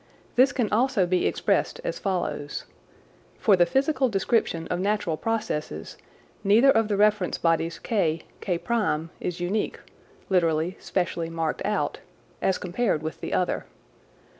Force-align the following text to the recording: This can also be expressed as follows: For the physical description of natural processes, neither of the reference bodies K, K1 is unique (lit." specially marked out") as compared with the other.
This 0.35 0.51
can 0.51 0.67
also 0.71 1.05
be 1.05 1.27
expressed 1.27 1.79
as 1.83 1.99
follows: 1.99 2.65
For 3.37 3.55
the 3.55 3.67
physical 3.67 4.09
description 4.09 4.65
of 4.69 4.79
natural 4.79 5.15
processes, 5.15 5.95
neither 6.43 6.71
of 6.71 6.87
the 6.87 6.97
reference 6.97 7.37
bodies 7.37 7.77
K, 7.77 8.23
K1 8.41 9.09
is 9.19 9.39
unique 9.39 9.79
(lit." 10.27 10.43
specially 10.81 11.29
marked 11.29 11.61
out") 11.63 11.99
as 12.51 12.57
compared 12.57 13.03
with 13.03 13.21
the 13.21 13.31
other. 13.31 13.67